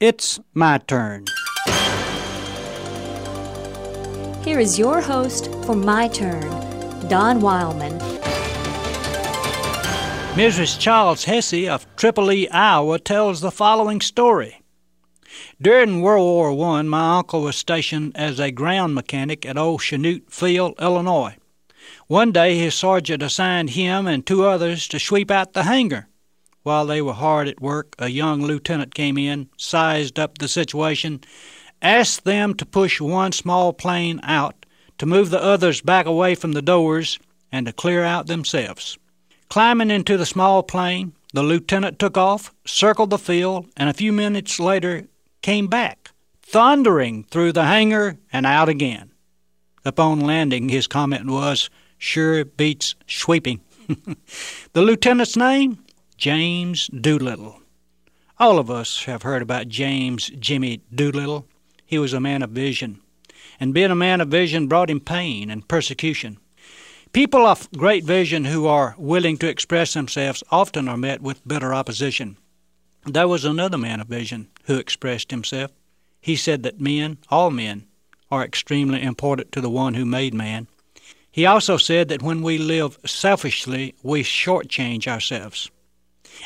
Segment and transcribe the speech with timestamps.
[0.00, 1.24] It's my turn.
[4.44, 6.48] Here is your host for My Turn,
[7.08, 7.98] Don Wildman.
[10.38, 10.78] Mrs.
[10.78, 14.62] Charles Hesse of Tripoli, Iowa tells the following story.
[15.60, 20.30] During World War I, my uncle was stationed as a ground mechanic at Old Chanute
[20.30, 21.36] Field, Illinois.
[22.06, 26.07] One day his sergeant assigned him and two others to sweep out the hangar.
[26.68, 31.22] While they were hard at work, a young lieutenant came in, sized up the situation,
[31.80, 34.66] asked them to push one small plane out,
[34.98, 37.18] to move the others back away from the doors,
[37.50, 38.98] and to clear out themselves.
[39.48, 44.12] Climbing into the small plane, the lieutenant took off, circled the field, and a few
[44.12, 45.04] minutes later
[45.40, 46.10] came back,
[46.42, 49.10] thundering through the hangar and out again.
[49.86, 53.62] Upon landing, his comment was, Sure beats sweeping.
[54.74, 55.82] the lieutenant's name?
[56.18, 57.60] James Doolittle.
[58.40, 61.46] All of us have heard about James Jimmy Doolittle.
[61.86, 63.00] He was a man of vision,
[63.60, 66.38] and being a man of vision brought him pain and persecution.
[67.12, 71.72] People of great vision who are willing to express themselves often are met with bitter
[71.72, 72.36] opposition.
[73.06, 75.70] There was another man of vision who expressed himself.
[76.20, 77.86] He said that men, all men,
[78.28, 80.66] are extremely important to the one who made man.
[81.30, 85.70] He also said that when we live selfishly, we shortchange ourselves.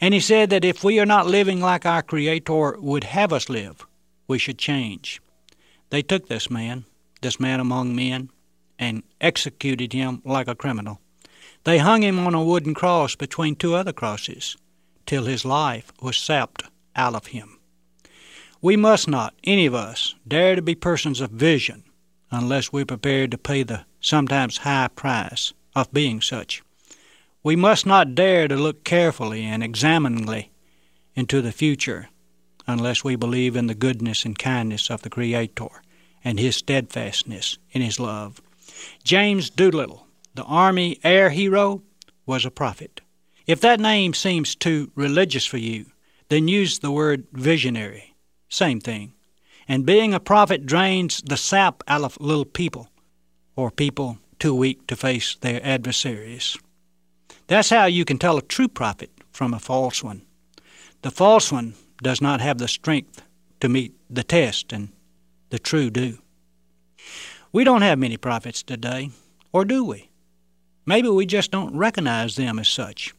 [0.00, 3.48] And he said that if we are not living like our Creator would have us
[3.48, 3.86] live,
[4.26, 5.20] we should change.
[5.90, 6.84] They took this man,
[7.22, 8.30] this man among men,
[8.78, 11.00] and executed him like a criminal.
[11.64, 14.56] They hung him on a wooden cross between two other crosses
[15.06, 17.58] till his life was sapped out of him.
[18.60, 21.84] We must not, any of us, dare to be persons of vision
[22.30, 26.62] unless we're prepared to pay the sometimes high price of being such.
[27.48, 30.50] We must not dare to look carefully and examiningly
[31.14, 32.10] into the future
[32.66, 35.70] unless we believe in the goodness and kindness of the Creator
[36.22, 38.42] and His steadfastness in His love.
[39.02, 41.80] James Doolittle, the Army air hero,
[42.26, 43.00] was a prophet.
[43.46, 45.86] If that name seems too religious for you,
[46.28, 48.14] then use the word visionary.
[48.50, 49.14] Same thing.
[49.66, 52.90] And being a prophet drains the sap out of little people,
[53.56, 56.58] or people too weak to face their adversaries.
[57.48, 60.22] That's how you can tell a true prophet from a false one.
[61.00, 63.22] The false one does not have the strength
[63.60, 64.90] to meet the test, and
[65.48, 66.18] the true do.
[67.50, 69.10] We don't have many prophets today,
[69.50, 70.10] or do we?
[70.84, 73.14] Maybe we just don't recognize them as such.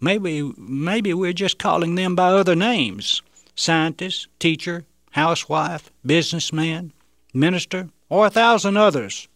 [0.00, 3.22] Maybe maybe we're just calling them by other names.
[3.54, 6.92] Scientist, teacher, housewife, businessman,
[7.32, 9.28] minister, or a thousand others.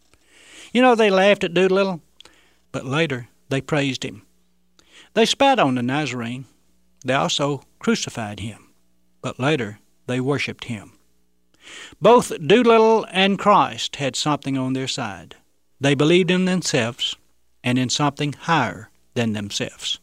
[0.73, 2.01] You know, they laughed at Doolittle,
[2.73, 4.23] but later they praised him.
[5.13, 6.45] They spat on the Nazarene.
[7.05, 8.69] They also crucified him,
[9.21, 10.93] but later they worshipped him.
[12.01, 15.35] Both Doolittle and Christ had something on their side.
[15.79, 17.15] They believed in themselves
[17.63, 19.99] and in something higher than themselves.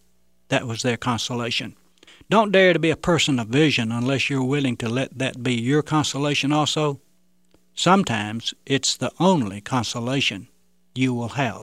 [0.49, 1.77] That was their consolation.
[2.29, 5.55] Don't dare to be a person of vision unless you're willing to let that be
[5.55, 7.01] your consolation also.
[7.75, 10.49] Sometimes it's the only consolation
[10.95, 11.63] you will have.